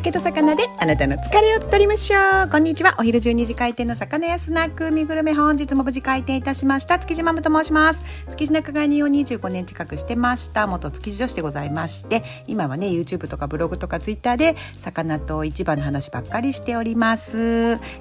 [0.00, 2.48] 酒と魚であなたの疲れを取りましょう。
[2.48, 2.96] こんにちは。
[2.98, 6.98] お昼12時開店の魚屋スナック海グルメ本日も無事開店いたしました。
[6.98, 8.02] 築地マムと申します。
[8.30, 10.66] 築地仲買人を25年近くしてました。
[10.66, 17.36] 元築地女子でございまして今はね YouTube とかブログとか Twitter で魚と市場の話ばっかりしております。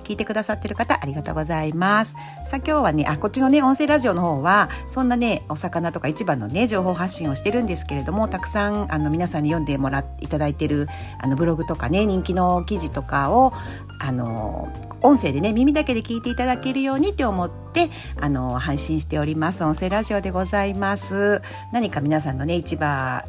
[0.06, 2.14] 聞いてくださってる方ありがとうございます。
[2.46, 10.88] さあ今日はねあこっちのね音声ラジオの方はそんなねお魚とか市場のね情報発信をしてるんですけれどもたくさんあの皆さんに読んでもらっていただいてる
[11.18, 13.54] あのブログとかね人気の記事とかを
[14.00, 14.72] あの
[15.02, 17.90] 音声でね耳だけで聞いていただけるようにって思って
[18.20, 19.64] あの配信しております。
[19.64, 21.42] 音声ラジオでございます。
[21.72, 23.24] 何か皆さんのね市場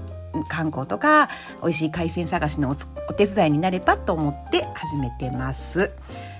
[0.49, 1.29] 観光とか
[1.63, 2.77] 美味しい海鮮探しの
[3.09, 5.91] お手伝いになればと思って始めてます。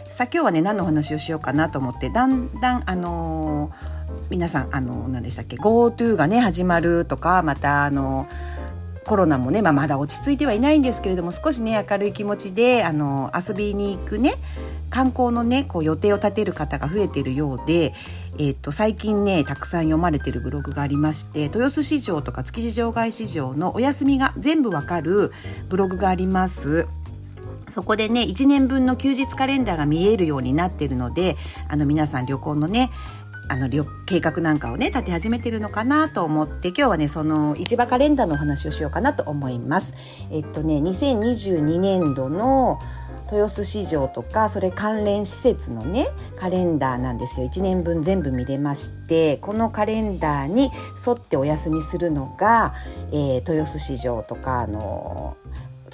[0.05, 8.60] さあ今日はね何の話をしようかなと思ってだんだんあのー、皆さんあの何でしたっけ GoTo がね始まるとかまたあのー
[9.07, 14.35] コロナもね、まあ、まだ落ち着いてはいないんですけれども少しね明るい気持ちであの遊びに行くね
[14.91, 17.95] 観光のねこう予定を立てる方が増えているようで、
[18.39, 25.33] えー、と最近ねたくさん読まれてるブログがありまして豊洲市場とか築地場外市場のお休みが全部わかる
[25.69, 26.87] ブログがあります。
[27.69, 31.37] そこでね1年分の休日カレンダーが見えるようになっているので
[31.69, 32.91] あの皆さん旅行のね
[33.51, 33.69] あの
[34.07, 39.93] 計画なんかをね立て始めてるのかなと思って今日はねその市場カレンダーのお話をしようかなと思います。
[40.31, 42.79] えっとね2022年度の
[43.33, 50.71] 豊洲市場とかそれ関連施設のねカレンダーなんですよ1年分全部見れましてこのカレンダーに
[51.07, 52.75] 沿ってお休みするのが、
[53.13, 55.37] えー、豊洲市場とかあの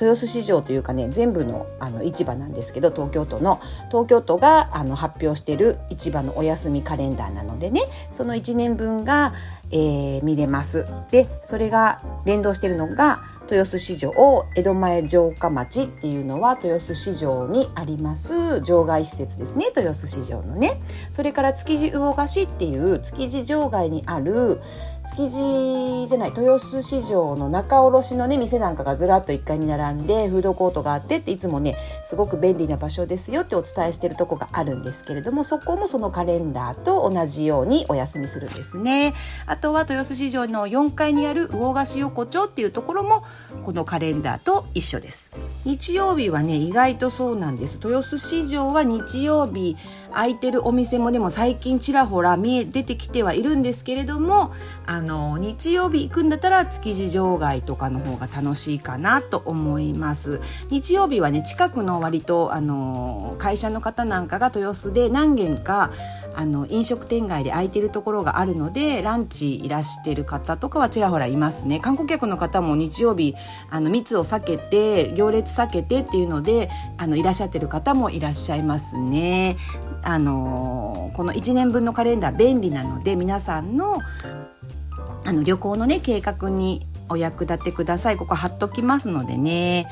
[0.01, 9.33] 豊洲市場というかね全部のあの市場なんですけど東京都の東京都があの発表してる市場のお休みカレンダーなのでねその1年分が、
[9.71, 10.87] えー、見れます。
[11.11, 14.13] でそれが連動してるのが豊洲市場
[14.57, 20.81] 江戸前城下町っていうのは豊洲市場にあります場外施設ですね豊洲市場のね
[21.11, 24.61] それから築地魚河岸っていう築地場外にある
[25.07, 39.15] 築地じゃない豊洲市場の仲卸のね店なんかがずらっと1階に並んでフードコートがあってっていつもねすごく便利な場所ですよってお伝えしてるとこがあるんですけれどもそこもそのカレンダーと同じようにお休みするんですね。
[39.47, 43.25] あとは豊洲市場の4階にある魚河岸横丁っていうところも
[43.63, 45.33] このカレンダーと一緒です。
[45.65, 47.81] 日曜日はね意外とそうなんです。
[47.83, 49.77] 豊洲市場は日曜日
[50.17, 54.55] 空いてるお店もでも最近ちらほら見え出てきてはいるんですけれども
[54.87, 60.41] ああの日曜日行くんだったら築地場外とかの方が楽しいかなと思います。
[60.71, 65.91] 日曜日はね近くの割とあの会社の方なんかが豊洲で何軒か
[66.35, 71.79] あの飲食店街で空いてるところがあるのでランチいらしてる方とかはちらほらいますね。
[71.79, 73.35] 観光客の方も日曜日
[73.69, 79.59] あの密を避けて行列避けてっていうのであのいらっしゃってる方もいらっしゃいますね。
[80.03, 83.99] あのこの1年分のカレンダー便利なので皆さんの
[85.27, 88.17] あの旅行のね計画にお役立てください。
[88.17, 89.89] ここ貼っときますのでね。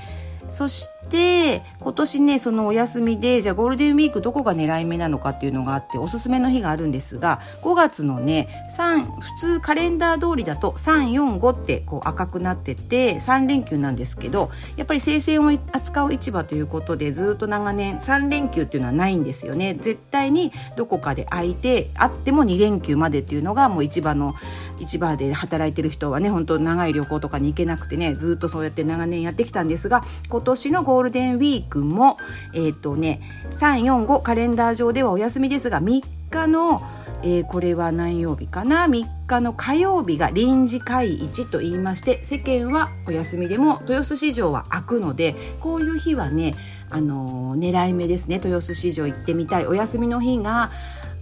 [0.49, 19.77] そして今年ねそのお休みでじゃあゴールデンウィークどこが狙い目なのかっていうのがあっておすすめの日があるんですが5月のね3普通カレンダー通りだと345ってこう赤くなってて3連休なんですけどやっぱり生鮮を扱う市場ということでずっと長年3連休っていうのはないんですよね。
[19.81, 24.35] 絶対にどこかで空いてあっても2連休までっていうのがもう市場の
[24.81, 32.19] 市場で働いてる人はね本当長い旅行とかに行けなくてねずっとそうやって長年やってきたんですが今年のゴールデンウィークも
[32.53, 36.81] えっ、ー、とね345カレンダー上ではお休みですが3日の
[37.27, 46.55] えー、これは何曜日かな？3日の火曜日が臨時会一と言いまして世間はお休みでも豊洲市場は開くのでこういう日はね、
[46.91, 48.35] あのー、狙い目ですね。
[48.35, 49.67] 豊洲市場行ってみたい。
[49.67, 50.71] お休みの日が、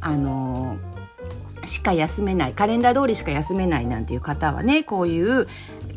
[0.01, 1.03] あのー
[1.65, 2.55] しか休めない。
[2.55, 5.47] カレンダー通りしか休めないなんていう方はねこういう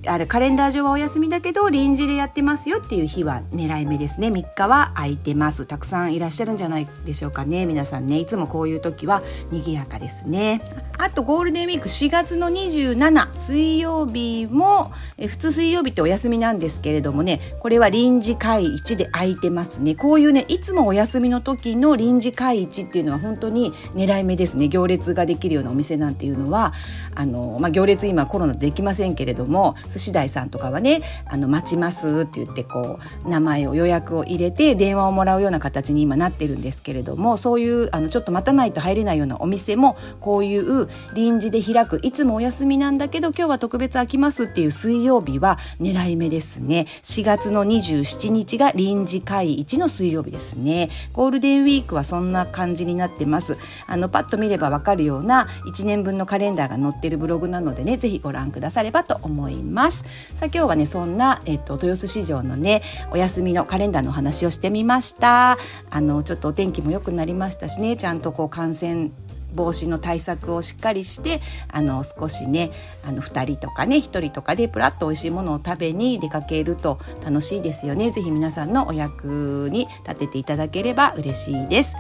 [0.07, 4.27] あれカレンダー上はお休みだけど臨時でやってますよっていう日は狙い目ですね。
[4.27, 5.65] 3日は空いてます。
[5.65, 7.65] たくさんいらっしゃるんじゃないでしょうかね。
[7.65, 8.19] 皆さんね。
[8.19, 10.62] いつもこういう時は賑やかですね。
[10.97, 17.39] あとゴールデンウィーク4月の27水曜日もえ普通水曜日ってお休みなんですけれどもね。
[17.59, 19.95] これは臨時会一で空いてますね。
[19.95, 24.68] こういうねいつもお休みの時の臨時会一っていうのは本当に狙い目ですね。
[24.68, 26.74] 行列ができるようなお店なんていうのは
[27.15, 46.88] あの、まあ、行列今コロナでできませんけれども寿司台さんとかはねあの待ちますって言ってこう名前を予約を入れて電話をもらうような形に今なってるんですけれどもそういうあのちょっと待たないと入れないようなお店もこういう臨時で開くいつもお休みなんだけど今日は特別空きますっていう水曜日は狙い目ですね。
[47.03, 50.89] 4月の27日が臨時会一の水曜日ですね。
[51.13, 53.57] ゴールデンウィークはそんな感じになってます。
[53.88, 59.84] あのパッと見ればわかるような1年分のカレンダーが載ってるブログなのでねぜひご覧くださればと思います。
[59.91, 60.05] さ
[60.41, 65.57] あ今日はねそんな、えっと、豊洲市場のねお休みのカレンダーの話をしてみました。
[65.89, 69.11] あのちょっとお天気も良くなりましたしねちゃんとこう感染
[69.56, 71.42] 防止の対策をしっかりして
[71.72, 72.72] あの少しね
[73.07, 78.12] あの2人とかね1人とかでプラッと美味しいものを食べに出かけると楽しいですよね。
[78.12, 81.96] 是非皆さんのお役に立てていただければ嬉しいです、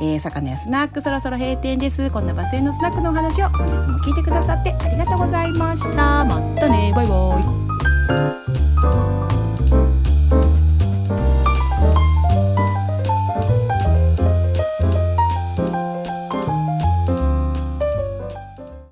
[0.00, 2.10] えー、魚やスナックそろそろ閉店です。
[2.10, 6.24] こんなバスへのスナックのお話を本日も聞いてくださってありがとうございました。
[6.24, 6.92] またね。
[6.94, 7.40] バイバ
[8.72, 8.75] イ。